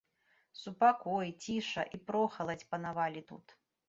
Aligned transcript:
Супакой, 0.59 1.27
ціша 1.45 1.83
і 1.97 1.99
прохаладзь 2.07 2.65
панавалі 2.73 3.21
тут. 3.29 3.55